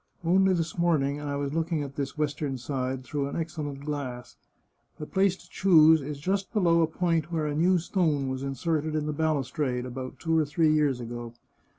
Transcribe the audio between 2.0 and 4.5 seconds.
western side, through an excellent glass.